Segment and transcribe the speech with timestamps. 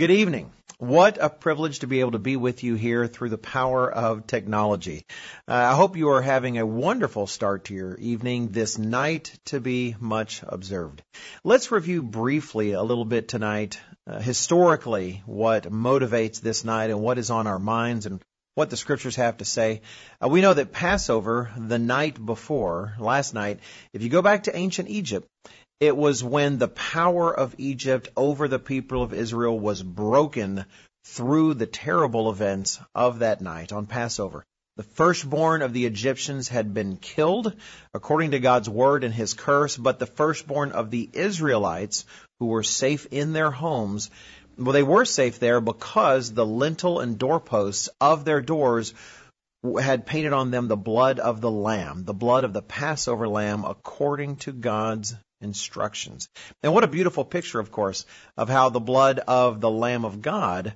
[0.00, 0.50] Good evening.
[0.78, 4.26] What a privilege to be able to be with you here through the power of
[4.26, 5.04] technology.
[5.46, 9.60] Uh, I hope you are having a wonderful start to your evening, this night to
[9.60, 11.02] be much observed.
[11.44, 17.18] Let's review briefly a little bit tonight, uh, historically, what motivates this night and what
[17.18, 18.22] is on our minds and
[18.54, 19.82] what the scriptures have to say.
[20.18, 23.60] Uh, we know that Passover, the night before, last night,
[23.92, 25.28] if you go back to ancient Egypt,
[25.80, 30.66] it was when the power of Egypt over the people of Israel was broken
[31.06, 34.44] through the terrible events of that night on Passover.
[34.76, 37.54] The firstborn of the Egyptians had been killed
[37.94, 42.04] according to God's word and his curse, but the firstborn of the Israelites
[42.38, 44.10] who were safe in their homes,
[44.58, 48.92] well, they were safe there because the lintel and doorposts of their doors
[49.80, 53.64] had painted on them the blood of the lamb, the blood of the Passover lamb
[53.64, 56.28] according to God's instructions.
[56.62, 60.22] And what a beautiful picture, of course, of how the blood of the Lamb of
[60.22, 60.74] God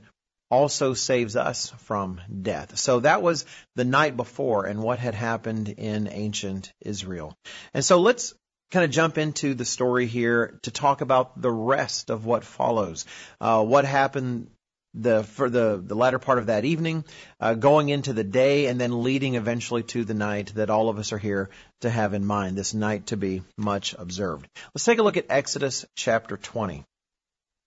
[0.51, 2.79] also saves us from death.
[2.79, 7.37] So that was the night before and what had happened in ancient Israel.
[7.73, 8.35] And so let's
[8.71, 13.05] kind of jump into the story here to talk about the rest of what follows.
[13.41, 14.51] Uh, what happened
[14.95, 17.05] the for the the latter part of that evening,
[17.41, 20.99] uh, going into the day, and then leading eventually to the night that all of
[20.99, 21.51] us are here
[21.81, 22.57] to have in mind.
[22.57, 24.47] This night to be much observed.
[24.75, 26.85] Let's take a look at Exodus chapter 20.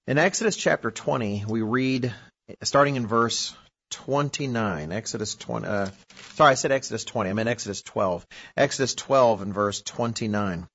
[0.08, 2.14] In Exodus chapter 20, we read
[2.64, 3.54] starting in verse
[3.92, 4.92] 29.
[4.92, 5.68] Exodus 20.
[5.68, 5.90] Uh,
[6.36, 7.30] sorry, I said Exodus 20.
[7.30, 8.26] I meant Exodus 12.
[8.56, 10.68] Exodus 12 and verse 29.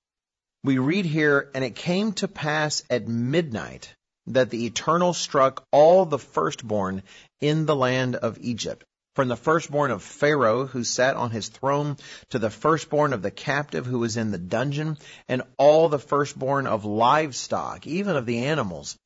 [0.64, 3.94] We read here, and it came to pass at midnight
[4.26, 7.02] that the Eternal struck all the firstborn
[7.40, 8.84] in the land of Egypt,
[9.14, 11.96] from the firstborn of Pharaoh who sat on his throne
[12.30, 14.96] to the firstborn of the captive who was in the dungeon,
[15.28, 18.96] and all the firstborn of livestock, even of the animals.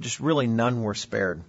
[0.00, 1.44] Just really none were spared.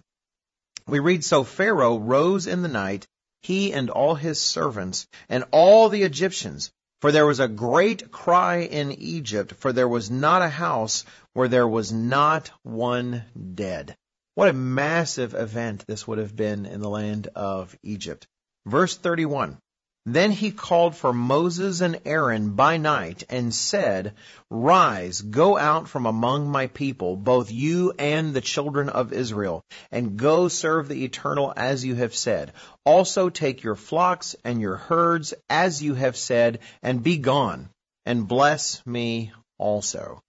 [0.85, 3.07] We read, So Pharaoh rose in the night,
[3.41, 8.59] he and all his servants, and all the Egyptians, for there was a great cry
[8.59, 11.03] in Egypt, for there was not a house
[11.33, 13.23] where there was not one
[13.55, 13.95] dead.
[14.35, 18.27] What a massive event this would have been in the land of Egypt.
[18.65, 19.57] Verse 31.
[20.05, 24.15] Then he called for Moses and Aaron by night and said,
[24.49, 30.17] Rise, go out from among my people, both you and the children of Israel, and
[30.17, 32.51] go serve the Eternal as you have said.
[32.83, 37.69] Also take your flocks and your herds as you have said, and be gone,
[38.05, 40.21] and bless me also.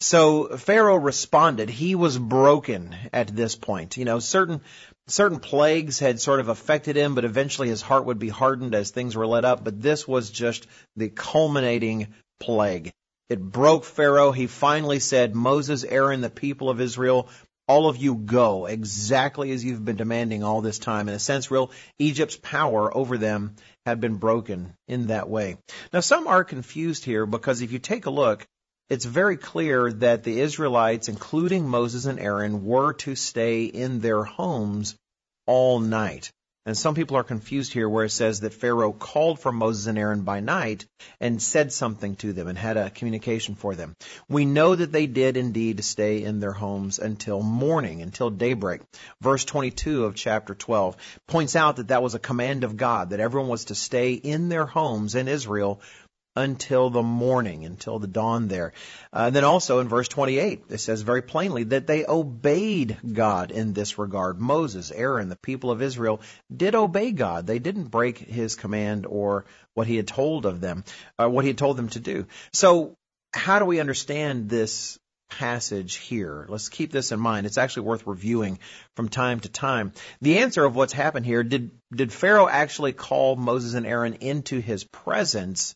[0.00, 1.70] So Pharaoh responded.
[1.70, 3.96] He was broken at this point.
[3.96, 4.60] You know, certain
[5.06, 8.90] certain plagues had sort of affected him, but eventually his heart would be hardened as
[8.90, 9.64] things were let up.
[9.64, 12.08] But this was just the culminating
[12.40, 12.92] plague.
[13.28, 14.32] It broke Pharaoh.
[14.32, 17.28] He finally said, Moses, Aaron, the people of Israel,
[17.66, 21.08] all of you go exactly as you've been demanding all this time.
[21.08, 25.56] In a sense, real Egypt's power over them had been broken in that way.
[25.92, 28.46] Now, some are confused here because if you take a look,
[28.88, 34.22] it's very clear that the Israelites, including Moses and Aaron, were to stay in their
[34.22, 34.94] homes
[35.46, 36.30] all night.
[36.66, 39.96] And some people are confused here where it says that Pharaoh called for Moses and
[39.96, 40.84] Aaron by night
[41.20, 43.94] and said something to them and had a communication for them.
[44.28, 48.80] We know that they did indeed stay in their homes until morning, until daybreak.
[49.20, 50.96] Verse 22 of chapter 12
[51.28, 54.48] points out that that was a command of God, that everyone was to stay in
[54.48, 55.80] their homes in Israel
[56.36, 58.72] until the morning, until the dawn there.
[59.12, 63.72] Uh, then also in verse 28, it says very plainly that they obeyed God in
[63.72, 64.38] this regard.
[64.38, 66.20] Moses, Aaron, the people of Israel
[66.54, 67.46] did obey God.
[67.46, 70.84] They didn't break his command or what he had told of them,
[71.18, 72.26] uh, what he had told them to do.
[72.52, 72.96] So
[73.32, 74.98] how do we understand this
[75.28, 76.46] passage here.
[76.48, 77.46] Let's keep this in mind.
[77.46, 78.58] It's actually worth reviewing
[78.94, 79.92] from time to time.
[80.20, 84.60] The answer of what's happened here, did, did Pharaoh actually call Moses and Aaron into
[84.60, 85.74] his presence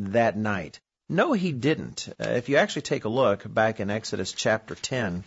[0.00, 0.80] that night.
[1.08, 2.08] No, he didn't.
[2.20, 5.24] Uh, if you actually take a look back in Exodus chapter 10,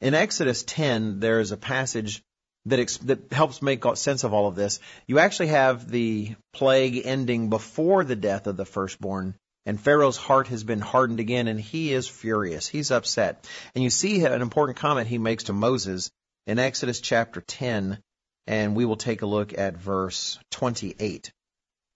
[0.00, 2.22] in Exodus 10, there's a passage
[2.66, 4.80] that, ex- that helps make sense of all of this.
[5.06, 10.48] You actually have the plague ending before the death of the firstborn, and Pharaoh's heart
[10.48, 12.66] has been hardened again, and he is furious.
[12.66, 13.48] He's upset.
[13.74, 16.10] And you see an important comment he makes to Moses
[16.46, 17.98] in Exodus chapter 10,
[18.46, 21.32] and we will take a look at verse 28.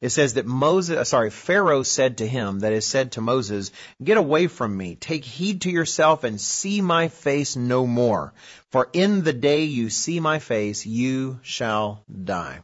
[0.01, 3.71] It says that Moses, uh, sorry, Pharaoh said to him, that is said to Moses,
[4.03, 8.33] get away from me, take heed to yourself and see my face no more.
[8.71, 12.61] For in the day you see my face, you shall die.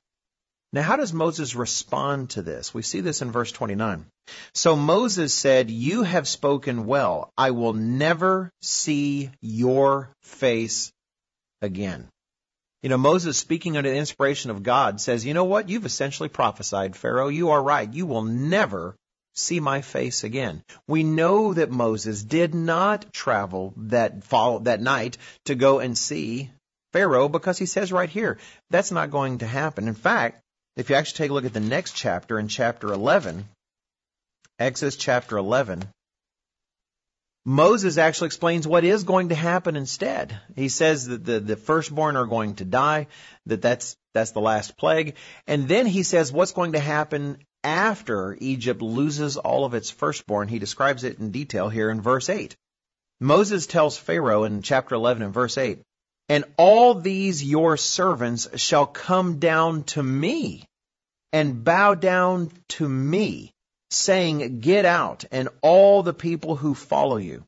[0.72, 2.74] Now, how does Moses respond to this?
[2.74, 4.06] We see this in verse 29.
[4.54, 7.30] So Moses said, You have spoken well.
[7.36, 10.92] I will never see your face
[11.62, 12.08] again.
[12.86, 15.68] You know, Moses, speaking under the inspiration of God, says, You know what?
[15.68, 17.26] You've essentially prophesied, Pharaoh.
[17.26, 17.92] You are right.
[17.92, 18.94] You will never
[19.34, 20.62] see my face again.
[20.86, 26.48] We know that Moses did not travel that fall, that night to go and see
[26.92, 28.38] Pharaoh because he says right here,
[28.70, 29.88] that's not going to happen.
[29.88, 30.40] In fact,
[30.76, 33.48] if you actually take a look at the next chapter in chapter 11,
[34.60, 35.82] Exodus chapter 11,
[37.48, 40.36] Moses actually explains what is going to happen instead.
[40.56, 43.06] He says that the, the firstborn are going to die,
[43.46, 45.14] that that's, that's the last plague.
[45.46, 50.48] And then he says what's going to happen after Egypt loses all of its firstborn.
[50.48, 52.56] He describes it in detail here in verse 8.
[53.20, 55.78] Moses tells Pharaoh in chapter 11 and verse 8,
[56.28, 60.64] And all these your servants shall come down to me
[61.32, 63.52] and bow down to me
[63.90, 67.44] saying, Get out, and all the people who follow you.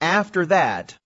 [0.00, 0.96] After that,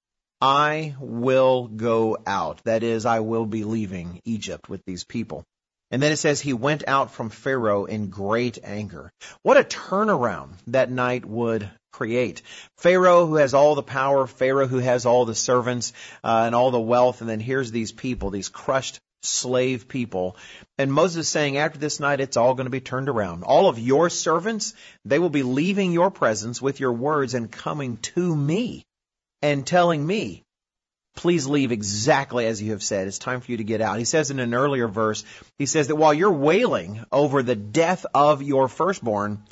[0.41, 2.63] I will go out.
[2.65, 5.45] That is, I will be leaving Egypt with these people.
[5.91, 9.11] And then it says he went out from Pharaoh in great anger.
[9.43, 12.43] What a turnaround that night would create.
[12.77, 15.93] Pharaoh who has all the power, Pharaoh who has all the servants
[16.23, 20.37] uh, and all the wealth, and then here's these people, these crushed slave people.
[20.79, 23.45] And Moses is saying, after this night, it's all going to be turned around.
[23.45, 24.75] All of your servants,
[25.05, 28.85] they will be leaving your presence with your words and coming to me
[29.43, 30.45] and telling me,
[31.17, 33.09] please leave exactly as you have said.
[33.09, 33.99] It's time for you to get out.
[33.99, 35.25] He says in an earlier verse,
[35.59, 39.43] he says that while you're wailing over the death of your firstborn,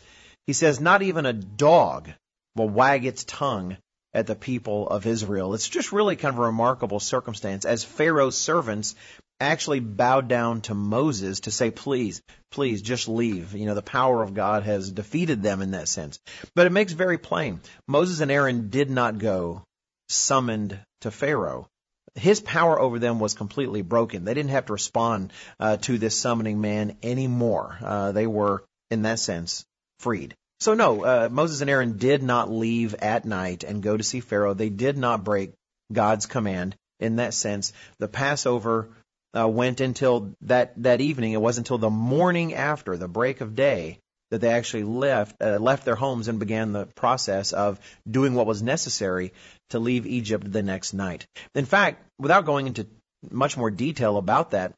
[0.46, 2.08] he says, not even a dog
[2.54, 3.76] will wag its tongue
[4.14, 5.54] at the people of Israel.
[5.54, 8.94] It's just really kind of a remarkable circumstance as Pharaoh's servants
[9.40, 13.54] actually bowed down to Moses to say, please, please just leave.
[13.54, 16.18] You know, the power of God has defeated them in that sense.
[16.54, 17.60] But it makes very plain.
[17.86, 19.62] Moses and Aaron did not go
[20.08, 21.68] summoned to Pharaoh.
[22.14, 24.24] His power over them was completely broken.
[24.24, 27.78] They didn't have to respond uh, to this summoning man anymore.
[27.82, 29.66] Uh, they were, in that sense,
[29.98, 30.34] freed.
[30.60, 34.20] So no, uh, Moses and Aaron did not leave at night and go to see
[34.20, 34.54] Pharaoh.
[34.54, 35.52] They did not break
[35.92, 37.74] God's command in that sense.
[37.98, 38.88] The Passover
[39.36, 41.32] uh, went until that that evening.
[41.32, 43.98] It wasn't until the morning after the break of day
[44.30, 47.78] that they actually left uh, left their homes and began the process of
[48.08, 49.32] doing what was necessary
[49.70, 51.26] to leave Egypt the next night.
[51.54, 52.86] In fact, without going into
[53.30, 54.74] much more detail about that,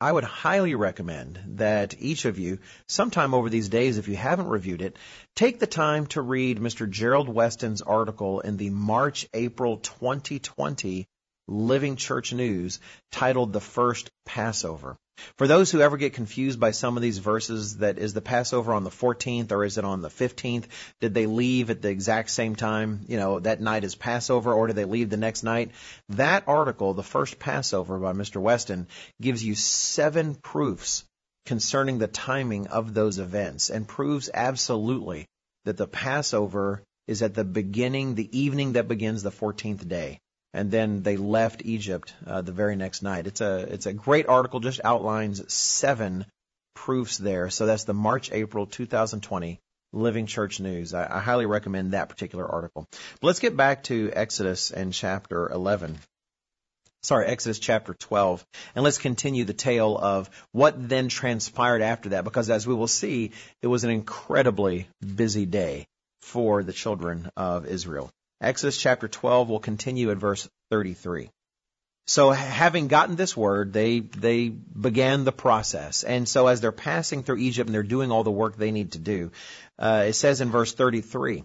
[0.00, 4.48] I would highly recommend that each of you, sometime over these days, if you haven't
[4.48, 4.98] reviewed it,
[5.34, 6.90] take the time to read Mr.
[6.90, 11.06] Gerald Weston's article in the March April 2020
[11.46, 12.80] Living Church News
[13.12, 14.96] titled The First Passover.
[15.36, 18.72] For those who ever get confused by some of these verses, that is the Passover
[18.72, 20.64] on the 14th or is it on the 15th?
[21.00, 24.66] Did they leave at the exact same time, you know, that night is Passover or
[24.66, 25.70] did they leave the next night?
[26.08, 28.40] That article, The First Passover by Mr.
[28.40, 28.88] Weston,
[29.20, 31.04] gives you seven proofs
[31.46, 35.26] concerning the timing of those events and proves absolutely
[35.64, 40.18] that the Passover is at the beginning, the evening that begins the 14th day
[40.54, 43.26] and then they left Egypt uh, the very next night.
[43.26, 44.60] It's a it's a great article.
[44.60, 46.24] Just outlines seven
[46.74, 47.50] proofs there.
[47.50, 49.58] So that's the March April 2020
[49.92, 50.94] Living Church News.
[50.94, 52.86] I, I highly recommend that particular article.
[53.20, 55.98] But let's get back to Exodus and chapter 11
[57.02, 58.46] sorry, Exodus chapter 12.
[58.74, 62.86] And let's continue the tale of what then transpired after that, because as we will
[62.86, 65.86] see, it was an incredibly busy day
[66.22, 68.10] for the children of Israel.
[68.44, 71.30] Exodus chapter 12 will continue at verse 33.
[72.06, 76.04] So having gotten this word, they, they began the process.
[76.04, 78.92] And so as they're passing through Egypt and they're doing all the work they need
[78.92, 79.32] to do,
[79.78, 81.44] uh, it says in verse 33,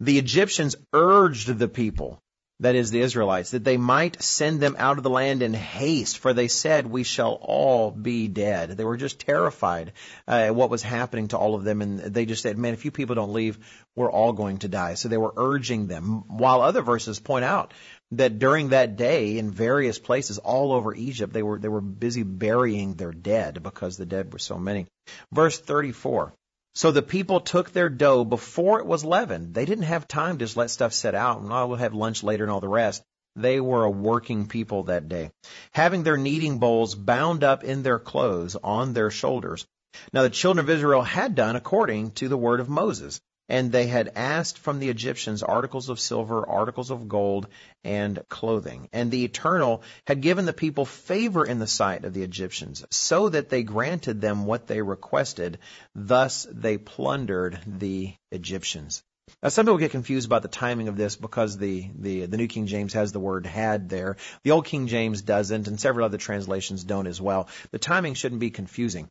[0.00, 2.22] the Egyptians urged the people
[2.60, 6.18] that is the Israelites, that they might send them out of the land in haste,
[6.18, 8.70] for they said, we shall all be dead.
[8.70, 9.92] They were just terrified
[10.26, 12.84] uh, at what was happening to all of them, and they just said, man, if
[12.84, 13.58] you people don't leave,
[13.94, 14.94] we're all going to die.
[14.94, 17.74] So they were urging them, while other verses point out
[18.12, 22.24] that during that day, in various places all over Egypt, they were, they were busy
[22.24, 24.86] burying their dead because the dead were so many.
[25.32, 26.32] Verse 34.
[26.78, 29.52] So the people took their dough before it was leavened.
[29.52, 32.22] They didn't have time to just let stuff set out and oh, we'll have lunch
[32.22, 33.02] later and all the rest.
[33.34, 35.32] They were a working people that day,
[35.72, 39.66] having their kneading bowls bound up in their clothes on their shoulders.
[40.12, 43.86] Now the children of Israel had done according to the word of Moses and they
[43.86, 47.48] had asked from the Egyptians articles of silver, articles of gold,
[47.84, 48.88] and clothing.
[48.92, 53.28] And the Eternal had given the people favor in the sight of the Egyptians, so
[53.28, 55.58] that they granted them what they requested.
[55.94, 59.02] Thus they plundered the Egyptians.
[59.42, 62.48] Now, some people get confused about the timing of this because the, the, the New
[62.48, 64.16] King James has the word had there.
[64.42, 67.48] The Old King James doesn't, and several other translations don't as well.
[67.70, 69.10] The timing shouldn't be confusing.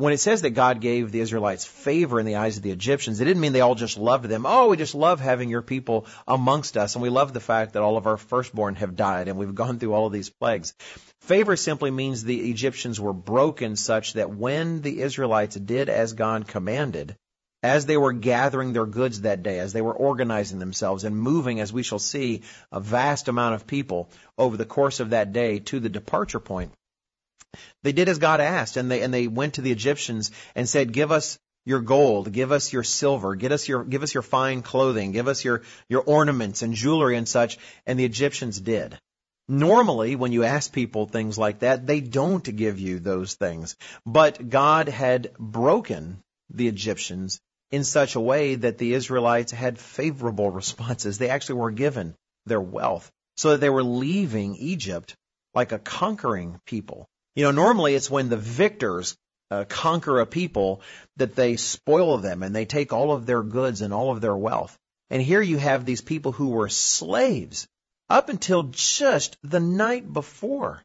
[0.00, 3.20] When it says that God gave the Israelites favor in the eyes of the Egyptians,
[3.20, 4.46] it didn't mean they all just loved them.
[4.46, 7.82] Oh, we just love having your people amongst us, and we love the fact that
[7.82, 10.72] all of our firstborn have died, and we've gone through all of these plagues.
[11.20, 16.48] Favor simply means the Egyptians were broken such that when the Israelites did as God
[16.48, 17.14] commanded,
[17.62, 21.60] as they were gathering their goods that day, as they were organizing themselves and moving,
[21.60, 22.40] as we shall see,
[22.72, 26.72] a vast amount of people over the course of that day to the departure point,
[27.82, 30.92] they did as God asked, and they and they went to the Egyptians and said,
[30.92, 34.62] "Give us your gold, give us your silver, give us your give us your fine
[34.62, 38.98] clothing, give us your your ornaments and jewelry and such." And the Egyptians did.
[39.48, 43.76] Normally, when you ask people things like that, they don't give you those things.
[44.06, 47.40] But God had broken the Egyptians
[47.72, 51.18] in such a way that the Israelites had favorable responses.
[51.18, 52.14] They actually were given
[52.46, 55.16] their wealth so that they were leaving Egypt
[55.54, 57.08] like a conquering people.
[57.34, 59.16] You know, normally it's when the victors
[59.50, 60.82] uh, conquer a people
[61.16, 64.36] that they spoil them and they take all of their goods and all of their
[64.36, 64.78] wealth.
[65.10, 67.66] And here you have these people who were slaves
[68.08, 70.82] up until just the night before.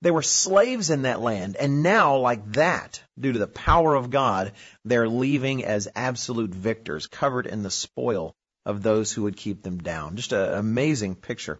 [0.00, 4.10] They were slaves in that land, and now, like that, due to the power of
[4.10, 4.52] God,
[4.84, 8.36] they're leaving as absolute victors, covered in the spoil
[8.68, 10.14] of those who would keep them down.
[10.14, 11.58] Just an amazing picture.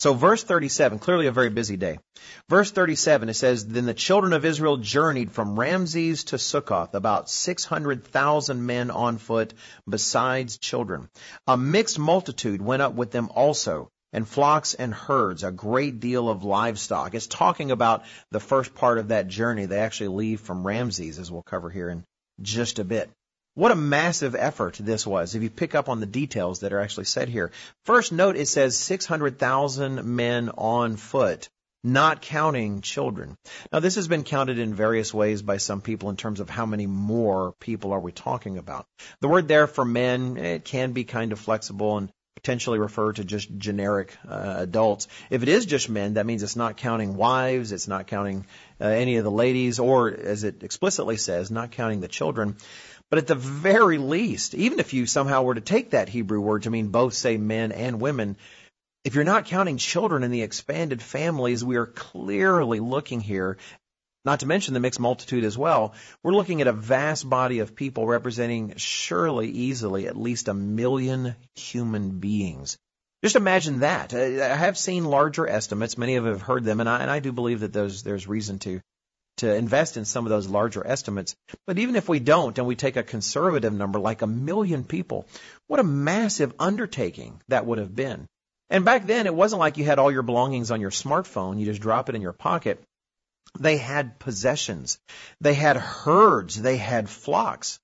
[0.00, 2.00] So verse 37, clearly a very busy day.
[2.50, 7.30] Verse 37, it says, Then the children of Israel journeyed from Ramses to Succoth, about
[7.30, 9.54] 600,000 men on foot,
[9.88, 11.08] besides children.
[11.46, 16.28] A mixed multitude went up with them also and flocks and herds, a great deal
[16.28, 17.14] of livestock.
[17.14, 19.66] It's talking about the first part of that journey.
[19.66, 22.02] They actually leave from Ramses, as we'll cover here in
[22.40, 23.10] just a bit.
[23.58, 26.78] What a massive effort this was if you pick up on the details that are
[26.78, 27.50] actually said here.
[27.86, 31.48] First note it says 600,000 men on foot,
[31.82, 33.34] not counting children.
[33.72, 36.66] Now this has been counted in various ways by some people in terms of how
[36.66, 38.86] many more people are we talking about.
[39.22, 43.24] The word there for men, it can be kind of flexible and potentially refer to
[43.24, 45.08] just generic uh, adults.
[45.30, 48.46] If it is just men, that means it's not counting wives, it's not counting
[48.80, 52.56] uh, any of the ladies, or as it explicitly says, not counting the children.
[53.10, 56.64] But at the very least, even if you somehow were to take that Hebrew word
[56.64, 58.36] to mean both, say, men and women,
[59.04, 63.56] if you're not counting children in the expanded families, we are clearly looking here
[64.24, 67.74] not to mention the mixed multitude as well, we're looking at a vast body of
[67.74, 72.76] people representing surely easily at least a million human beings.
[73.24, 74.12] Just imagine that.
[74.12, 75.96] I have seen larger estimates.
[75.96, 78.28] Many of you have heard them, and I, and I do believe that those, there's
[78.28, 78.80] reason to
[79.38, 81.34] to invest in some of those larger estimates.
[81.66, 85.26] But even if we don't and we take a conservative number like a million people,
[85.66, 88.26] what a massive undertaking that would have been.
[88.70, 91.58] And back then, it wasn't like you had all your belongings on your smartphone.
[91.58, 92.82] You just drop it in your pocket.
[93.58, 94.98] They had possessions.
[95.40, 96.60] They had herds.
[96.60, 97.78] They had flocks.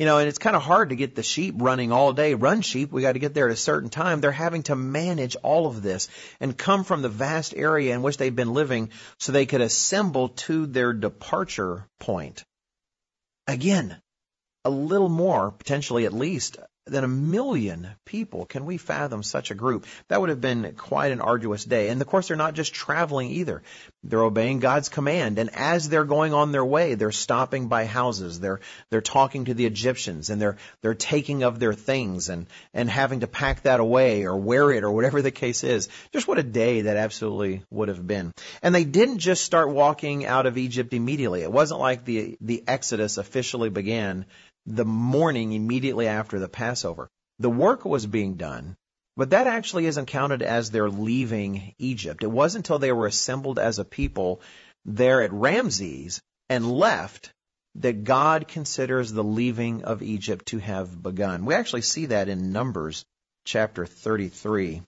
[0.00, 2.32] You know, and it's kind of hard to get the sheep running all day.
[2.32, 4.22] Run sheep, we got to get there at a certain time.
[4.22, 6.08] They're having to manage all of this
[6.40, 8.88] and come from the vast area in which they've been living
[9.18, 12.46] so they could assemble to their departure point.
[13.46, 13.94] Again,
[14.64, 16.56] a little more, potentially at least,
[16.86, 18.46] than a million people.
[18.46, 19.86] Can we fathom such a group?
[20.08, 21.88] That would have been quite an arduous day.
[21.88, 23.62] And of course, they're not just traveling either.
[24.02, 25.38] They're obeying God's command.
[25.38, 28.40] And as they're going on their way, they're stopping by houses.
[28.40, 32.88] They're, they're talking to the Egyptians and they're, they're taking of their things and, and
[32.88, 35.88] having to pack that away or wear it or whatever the case is.
[36.12, 38.32] Just what a day that absolutely would have been.
[38.62, 41.42] And they didn't just start walking out of Egypt immediately.
[41.42, 44.24] It wasn't like the, the Exodus officially began
[44.74, 47.08] the morning immediately after the Passover.
[47.38, 48.76] The work was being done,
[49.16, 52.22] but that actually isn't counted as their leaving Egypt.
[52.22, 54.40] It wasn't until they were assembled as a people
[54.84, 57.32] there at Ramses and left
[57.76, 61.44] that God considers the leaving of Egypt to have begun.
[61.44, 63.04] We actually see that in Numbers
[63.44, 64.82] chapter 33.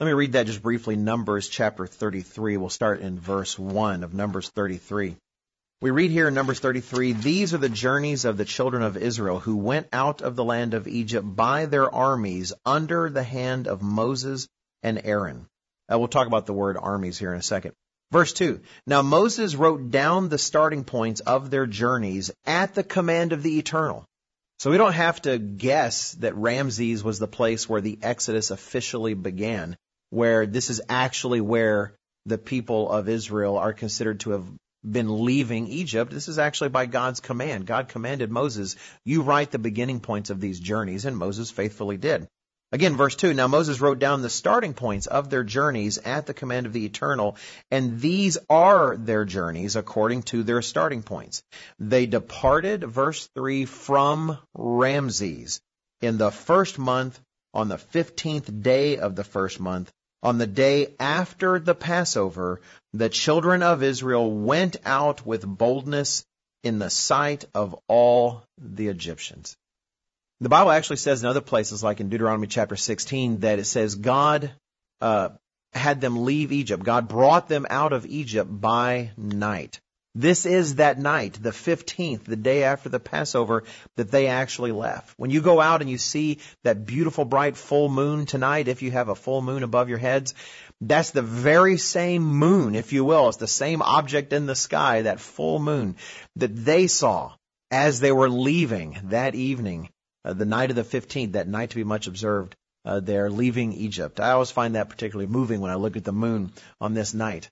[0.00, 0.96] Let me read that just briefly.
[0.96, 2.56] Numbers chapter 33.
[2.56, 5.16] We'll start in verse 1 of Numbers 33.
[5.82, 9.40] We read here in Numbers 33, these are the journeys of the children of Israel
[9.40, 13.82] who went out of the land of Egypt by their armies under the hand of
[13.82, 14.46] Moses
[14.84, 15.48] and Aaron.
[15.92, 17.72] Uh, we'll talk about the word armies here in a second.
[18.12, 18.60] Verse 2.
[18.86, 23.58] Now Moses wrote down the starting points of their journeys at the command of the
[23.58, 24.04] Eternal.
[24.60, 29.14] So we don't have to guess that Ramses was the place where the Exodus officially
[29.14, 29.76] began,
[30.10, 34.44] where this is actually where the people of Israel are considered to have
[34.88, 36.12] been leaving Egypt.
[36.12, 37.66] This is actually by God's command.
[37.66, 42.28] God commanded Moses, you write the beginning points of these journeys, and Moses faithfully did.
[42.72, 43.34] Again, verse 2.
[43.34, 46.86] Now Moses wrote down the starting points of their journeys at the command of the
[46.86, 47.36] Eternal,
[47.70, 51.42] and these are their journeys according to their starting points.
[51.78, 55.60] They departed, verse 3, from Ramses
[56.00, 57.20] in the first month
[57.52, 59.92] on the 15th day of the first month.
[60.22, 62.60] On the day after the Passover,
[62.92, 66.24] the children of Israel went out with boldness
[66.62, 69.56] in the sight of all the Egyptians.
[70.40, 73.96] The Bible actually says in other places, like in Deuteronomy chapter 16, that it says
[73.96, 74.52] God
[75.00, 75.30] uh,
[75.72, 76.82] had them leave Egypt.
[76.82, 79.80] God brought them out of Egypt by night.
[80.14, 83.64] This is that night, the 15th, the day after the Passover,
[83.96, 85.14] that they actually left.
[85.18, 88.90] When you go out and you see that beautiful bright full moon tonight, if you
[88.90, 90.34] have a full moon above your heads,
[90.82, 93.28] that's the very same moon, if you will.
[93.28, 95.96] It's the same object in the sky, that full moon,
[96.36, 97.32] that they saw
[97.70, 99.88] as they were leaving that evening
[100.26, 102.54] uh, the night of the 15th, that night to be much observed,
[102.84, 104.20] uh, they're leaving Egypt.
[104.20, 106.52] I always find that particularly moving when I look at the moon
[106.82, 107.50] on this night.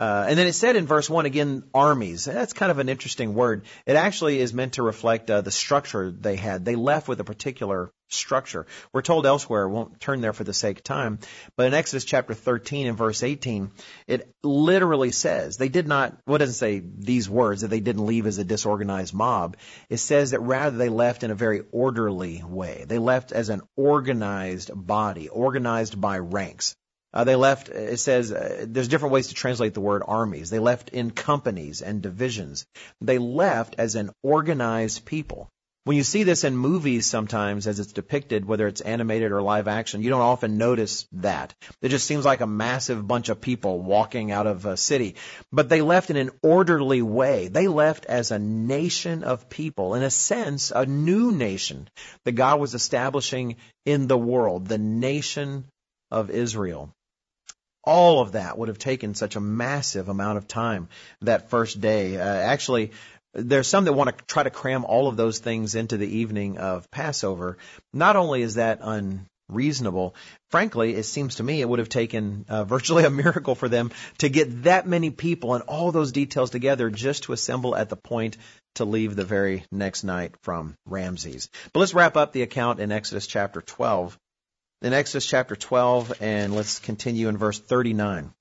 [0.00, 2.24] Uh, and then it said in verse 1 again, armies.
[2.24, 3.66] That's kind of an interesting word.
[3.84, 6.64] It actually is meant to reflect uh, the structure they had.
[6.64, 8.66] They left with a particular structure.
[8.94, 11.18] We're told elsewhere, won't turn there for the sake of time,
[11.54, 13.70] but in Exodus chapter 13 and verse 18,
[14.06, 18.26] it literally says, they did not, well, doesn't say these words, that they didn't leave
[18.26, 19.58] as a disorganized mob.
[19.90, 22.84] It says that rather they left in a very orderly way.
[22.88, 26.74] They left as an organized body, organized by ranks.
[27.12, 30.50] Uh, they left, it says, uh, there's different ways to translate the word armies.
[30.50, 32.66] They left in companies and divisions.
[33.00, 35.50] They left as an organized people.
[35.84, 39.66] When you see this in movies sometimes as it's depicted, whether it's animated or live
[39.66, 41.54] action, you don't often notice that.
[41.82, 45.16] It just seems like a massive bunch of people walking out of a city.
[45.50, 47.48] But they left in an orderly way.
[47.48, 51.88] They left as a nation of people, in a sense, a new nation
[52.24, 55.64] that God was establishing in the world, the nation
[56.10, 56.94] of Israel
[57.84, 60.88] all of that would have taken such a massive amount of time
[61.22, 62.16] that first day.
[62.16, 62.92] Uh, actually,
[63.32, 66.58] there's some that want to try to cram all of those things into the evening
[66.58, 67.58] of Passover.
[67.92, 70.14] Not only is that unreasonable,
[70.50, 73.92] frankly, it seems to me it would have taken uh, virtually a miracle for them
[74.18, 77.96] to get that many people and all those details together just to assemble at the
[77.96, 78.36] point
[78.74, 81.48] to leave the very next night from Ramses.
[81.72, 84.18] But let's wrap up the account in Exodus chapter 12
[84.82, 88.32] in Exodus chapter 12, and let's continue in verse 39.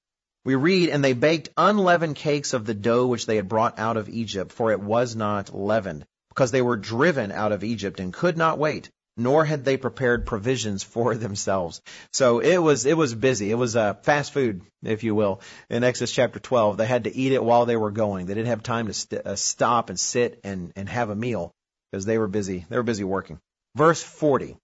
[0.46, 3.98] We read, And they baked unleavened cakes of the dough which they had brought out
[3.98, 8.14] of Egypt, for it was not leavened, because they were driven out of Egypt and
[8.14, 11.82] could not wait, nor had they prepared provisions for themselves.
[12.14, 13.52] So it was, it was busy.
[13.52, 16.78] It was uh, fast food, if you will, in Exodus chapter 12.
[16.78, 18.28] They had to eat it while they were going.
[18.28, 21.52] They didn't have time to st- uh, stop and sit and, and have a meal
[21.92, 22.66] because they were busy.
[22.70, 23.40] They were busy working.
[23.76, 24.58] Verse 40.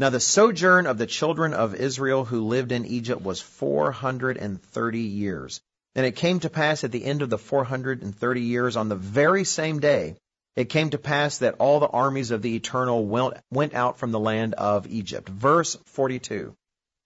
[0.00, 5.60] Now the sojourn of the children of Israel who lived in Egypt was 430 years.
[5.94, 9.44] And it came to pass at the end of the 430 years on the very
[9.44, 10.16] same day,
[10.56, 14.18] it came to pass that all the armies of the Eternal went, out from the
[14.18, 15.28] land of Egypt.
[15.28, 16.56] Verse 42.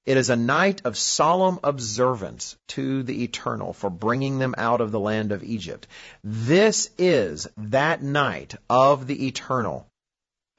[0.06, 4.92] It is a night of solemn observance to the Eternal for bringing them out of
[4.92, 5.88] the land of Egypt.
[6.22, 9.84] This is that night of the Eternal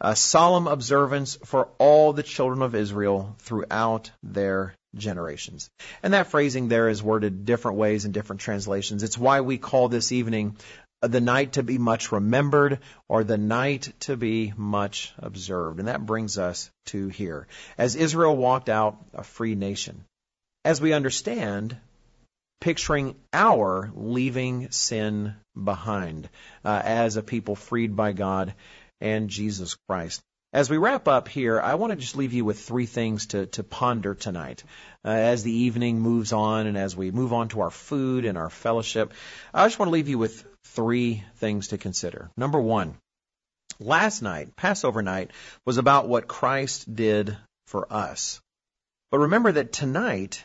[0.02, 5.70] a solemn observance for all the children of Israel throughout their generations.
[6.04, 9.04] And that phrasing there is worded different ways in different translations.
[9.04, 10.58] It's why we call this evening
[11.02, 15.80] the night to be much remembered or the night to be much observed.
[15.80, 17.48] And that brings us to here.
[17.78, 20.04] As Israel walked out a free nation,
[20.64, 21.78] as we understand,
[22.60, 26.30] picturing our leaving sin behind
[26.64, 28.54] uh, as a people freed by God
[29.06, 30.22] and Jesus Christ.
[30.52, 33.46] As we wrap up here, I want to just leave you with three things to,
[33.48, 34.64] to ponder tonight.
[35.04, 38.36] Uh, as the evening moves on and as we move on to our food and
[38.36, 39.14] our fellowship,
[39.54, 42.32] I just want to leave you with three things to consider.
[42.36, 42.96] Number one,
[43.80, 45.30] last night, Passover night,
[45.66, 47.38] was about what Christ did
[47.68, 48.42] for us.
[49.12, 50.44] But remember that tonight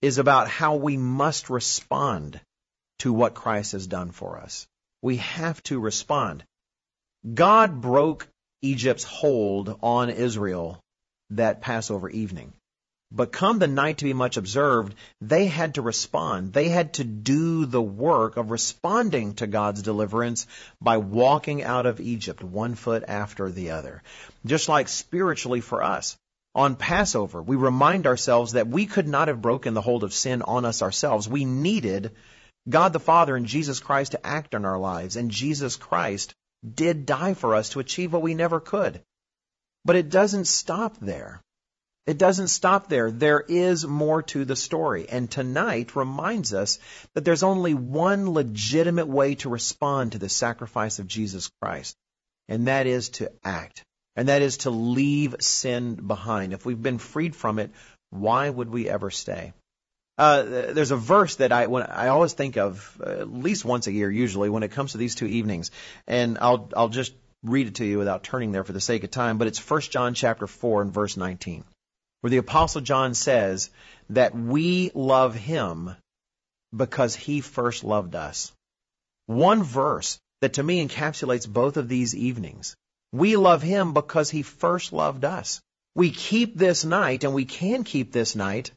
[0.00, 2.40] is about how we must respond
[3.00, 4.68] to what Christ has done for us.
[5.02, 6.44] We have to respond.
[7.34, 8.26] God broke
[8.62, 10.80] Egypt's hold on Israel
[11.30, 12.52] that Passover evening.
[13.12, 16.52] But come the night to be much observed, they had to respond.
[16.52, 20.46] They had to do the work of responding to God's deliverance
[20.80, 24.02] by walking out of Egypt one foot after the other.
[24.46, 26.16] Just like spiritually for us.
[26.54, 30.42] On Passover, we remind ourselves that we could not have broken the hold of sin
[30.42, 31.28] on us ourselves.
[31.28, 32.12] We needed
[32.68, 36.34] God the Father and Jesus Christ to act in our lives, and Jesus Christ
[36.68, 39.02] did die for us to achieve what we never could.
[39.84, 41.42] But it doesn't stop there.
[42.06, 43.10] It doesn't stop there.
[43.10, 45.08] There is more to the story.
[45.08, 46.78] And tonight reminds us
[47.14, 51.96] that there's only one legitimate way to respond to the sacrifice of Jesus Christ,
[52.48, 53.84] and that is to act.
[54.16, 56.52] And that is to leave sin behind.
[56.52, 57.70] If we've been freed from it,
[58.10, 59.52] why would we ever stay?
[60.20, 63.86] Uh, there's a verse that I when I always think of uh, at least once
[63.86, 65.70] a year, usually when it comes to these two evenings,
[66.06, 69.10] and I'll I'll just read it to you without turning there for the sake of
[69.10, 69.38] time.
[69.38, 71.64] But it's 1 John chapter four and verse 19,
[72.20, 73.70] where the apostle John says
[74.10, 75.96] that we love him
[76.76, 78.52] because he first loved us.
[79.24, 82.76] One verse that to me encapsulates both of these evenings.
[83.10, 85.62] We love him because he first loved us.
[85.94, 88.70] We keep this night, and we can keep this night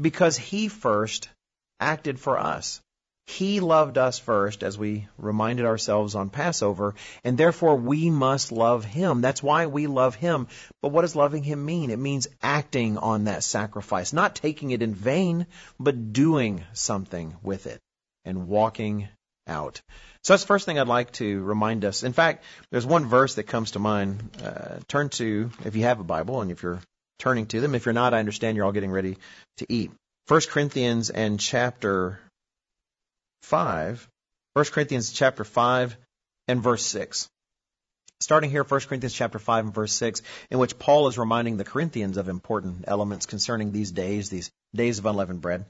[0.00, 1.28] because he first
[1.78, 2.80] acted for us.
[3.26, 8.84] He loved us first, as we reminded ourselves on Passover, and therefore we must love
[8.84, 9.20] him.
[9.20, 10.48] That's why we love him.
[10.82, 11.90] But what does loving him mean?
[11.90, 15.46] It means acting on that sacrifice, not taking it in vain,
[15.78, 17.80] but doing something with it
[18.24, 19.08] and walking
[19.46, 19.80] out.
[20.24, 22.02] So that's the first thing I'd like to remind us.
[22.02, 24.28] In fact, there's one verse that comes to mind.
[24.42, 26.80] Uh, turn to, if you have a Bible, and if you're
[27.20, 27.74] turning to them.
[27.74, 29.16] If you're not, I understand you're all getting ready
[29.58, 29.92] to eat.
[30.26, 32.18] 1 Corinthians and chapter
[33.42, 34.08] 5.
[34.54, 35.96] 1 Corinthians chapter 5
[36.48, 37.28] and verse 6.
[38.20, 41.64] Starting here, 1 Corinthians chapter 5 and verse 6, in which Paul is reminding the
[41.64, 45.64] Corinthians of important elements concerning these days, these days of unleavened bread.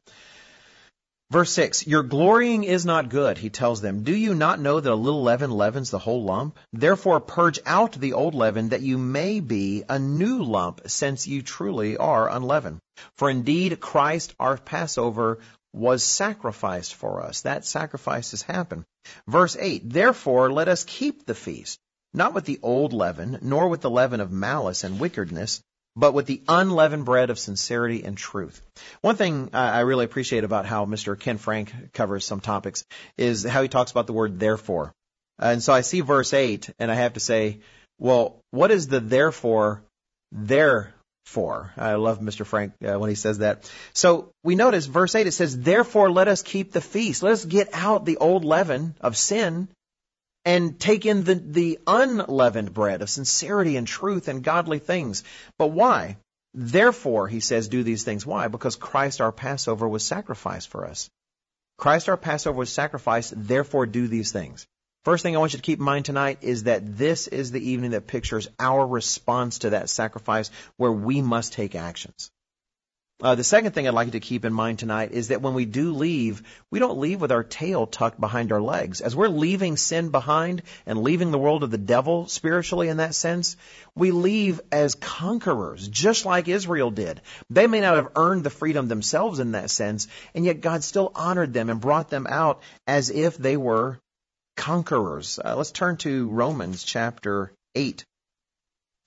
[1.30, 4.02] Verse 6, Your glorying is not good, he tells them.
[4.02, 6.58] Do you not know that a little leaven leavens the whole lump?
[6.72, 11.42] Therefore purge out the old leaven, that you may be a new lump, since you
[11.42, 12.80] truly are unleavened.
[13.16, 15.38] For indeed Christ our Passover
[15.72, 17.42] was sacrificed for us.
[17.42, 18.84] That sacrifice has happened.
[19.28, 21.78] Verse 8, Therefore let us keep the feast,
[22.12, 25.62] not with the old leaven, nor with the leaven of malice and wickedness,
[26.00, 28.60] but with the unleavened bread of sincerity and truth.
[29.02, 31.18] One thing I really appreciate about how Mr.
[31.18, 32.84] Ken Frank covers some topics
[33.18, 34.94] is how he talks about the word therefore.
[35.38, 37.60] And so I see verse 8 and I have to say,
[37.98, 39.82] well, what is the therefore
[40.32, 40.94] there
[41.26, 41.72] for?
[41.76, 42.46] I love Mr.
[42.46, 43.70] Frank uh, when he says that.
[43.92, 47.22] So we notice verse 8 it says, therefore let us keep the feast.
[47.22, 49.68] Let us get out the old leaven of sin
[50.44, 55.22] and take in the, the unleavened bread of sincerity and truth and godly things.
[55.58, 56.16] But why?
[56.54, 58.26] Therefore, he says, do these things.
[58.26, 58.48] Why?
[58.48, 61.10] Because Christ our Passover was sacrificed for us.
[61.78, 64.66] Christ our Passover was sacrificed, therefore do these things.
[65.04, 67.70] First thing I want you to keep in mind tonight is that this is the
[67.70, 72.30] evening that pictures our response to that sacrifice where we must take actions.
[73.22, 75.52] Uh, the second thing I'd like you to keep in mind tonight is that when
[75.52, 79.02] we do leave, we don't leave with our tail tucked behind our legs.
[79.02, 83.14] As we're leaving sin behind and leaving the world of the devil spiritually in that
[83.14, 83.58] sense,
[83.94, 87.20] we leave as conquerors, just like Israel did.
[87.50, 91.12] They may not have earned the freedom themselves in that sense, and yet God still
[91.14, 93.98] honored them and brought them out as if they were
[94.56, 95.38] conquerors.
[95.44, 98.02] Uh, let's turn to Romans chapter 8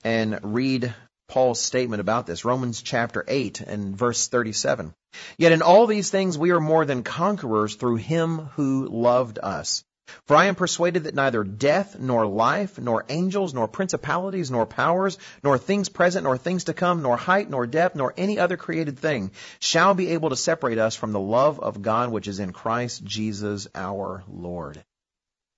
[0.04, 0.93] and read
[1.34, 2.46] Paul's statement about this.
[2.46, 4.93] Romans chapter 8 and verse 37.
[5.36, 9.84] Yet in all these things we are more than conquerors through him who loved us.
[10.28, 15.17] For I am persuaded that neither death, nor life, nor angels, nor principalities, nor powers,
[15.43, 19.00] nor things present, nor things to come, nor height, nor depth, nor any other created
[19.00, 22.54] thing shall be able to separate us from the love of God which is in
[22.54, 24.84] Christ Jesus our Lord.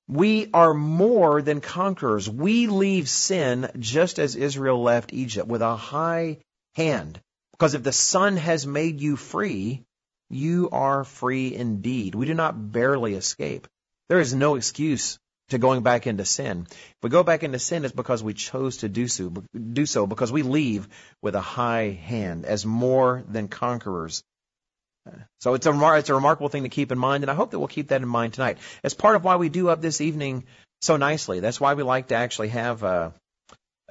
[0.08, 2.30] We are more than conquerors.
[2.30, 6.38] We leave sin just as Israel left Egypt with a high
[6.76, 7.20] hand.
[7.52, 9.84] Because if the Son has made you free,
[10.30, 12.14] you are free indeed.
[12.16, 13.68] We do not barely escape.
[14.10, 15.18] There is no excuse
[15.50, 16.68] to going back into sin.
[16.70, 20.06] If we go back into sin, it's because we chose to do so, do so
[20.06, 20.88] because we leave
[21.22, 24.24] with a high hand as more than conquerors
[25.40, 27.60] so it's a, it's a remarkable thing to keep in mind, and I hope that
[27.60, 28.58] we'll keep that in mind tonight.
[28.84, 30.46] As part of why we do up this evening
[30.82, 31.40] so nicely.
[31.40, 33.12] That's why we like to actually have, uh,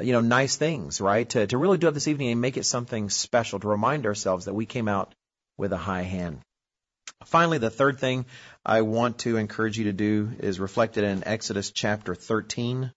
[0.00, 1.29] you know, nice things, right?
[1.31, 4.46] To, to really do up this evening and make it something special, to remind ourselves
[4.46, 5.14] that we came out
[5.57, 6.40] with a high hand.
[7.27, 8.27] Finally, the third thing
[8.64, 12.92] I want to encourage you to do is reflected in Exodus chapter 13.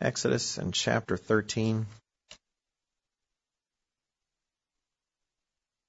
[0.00, 1.86] Exodus and chapter 13.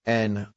[0.05, 0.47] And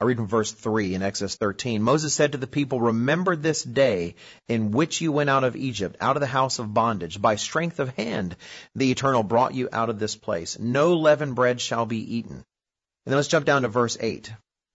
[0.00, 1.80] I read from verse 3 in Exodus 13.
[1.80, 4.16] Moses said to the people, Remember this day
[4.48, 7.22] in which you went out of Egypt, out of the house of bondage.
[7.22, 8.36] By strength of hand,
[8.74, 10.58] the Eternal brought you out of this place.
[10.58, 12.36] No leavened bread shall be eaten.
[12.36, 12.44] And
[13.12, 14.32] then let's jump down to verse 8.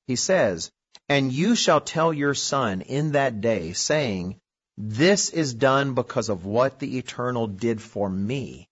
[0.08, 0.72] He says,
[1.10, 4.40] And you shall tell your son in that day, saying,
[4.78, 8.70] This is done because of what the Eternal did for me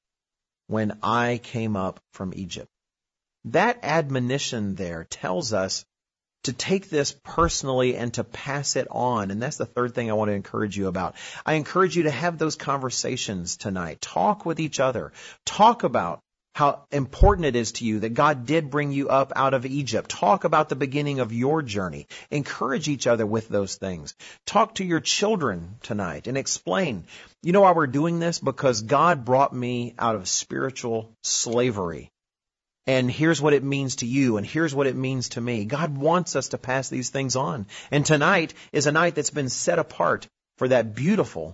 [0.68, 2.70] when I came up from Egypt.
[3.46, 5.86] That admonition there tells us
[6.48, 9.32] to take this personally and to pass it on.
[9.32, 11.16] And that's the third thing I want to encourage you about.
[11.46, 14.02] I encourage you to have those conversations tonight.
[14.02, 15.12] Talk with each other.
[15.46, 16.22] Talk about
[16.56, 20.10] how important it is to you that God did bring you up out of Egypt.
[20.10, 22.08] Talk about the beginning of your journey.
[22.32, 24.16] Encourage each other with those things.
[24.46, 27.04] Talk to your children tonight and explain.
[27.44, 28.40] You know why we're doing this?
[28.40, 32.10] Because God brought me out of spiritual slavery
[32.88, 35.66] and here's what it means to you, and here's what it means to me.
[35.66, 37.68] God wants us to pass these things on.
[37.92, 40.26] And tonight is a night that's been set apart
[40.58, 41.54] for that beautiful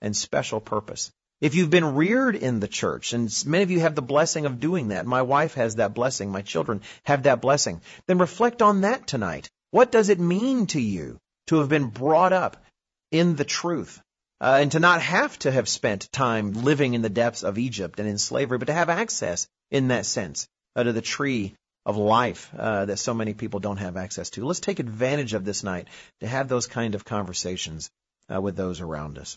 [0.00, 1.12] and special purpose.
[1.40, 4.58] If you've been reared in the church, and many of you have the blessing of
[4.58, 8.80] doing that, my wife has that blessing, my children have that blessing, then reflect on
[8.80, 9.50] that tonight.
[9.70, 12.56] What does it mean to you to have been brought up
[13.12, 14.00] in the truth?
[14.40, 18.00] Uh, and to not have to have spent time living in the depths of Egypt
[18.00, 21.54] and in slavery, but to have access in that sense uh, the tree
[21.84, 24.44] of life uh, that so many people don't have access to.
[24.44, 25.88] Let's take advantage of this night
[26.20, 27.90] to have those kind of conversations
[28.32, 29.36] uh, with those around us.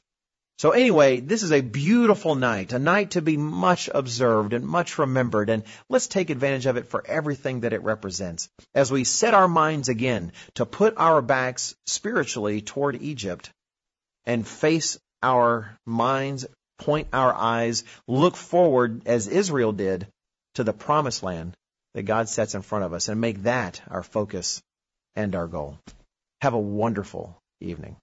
[0.57, 4.97] So anyway, this is a beautiful night, a night to be much observed and much
[4.97, 8.47] remembered, and let's take advantage of it for everything that it represents.
[8.73, 13.49] As we set our minds again to put our backs spiritually toward Egypt
[14.23, 16.45] and face our minds,
[16.77, 20.07] point our eyes, look forward as Israel did
[20.55, 21.55] to the promised land
[21.93, 24.61] that God sets in front of us and make that our focus
[25.15, 25.79] and our goal.
[26.41, 27.95] Have a wonderful evening.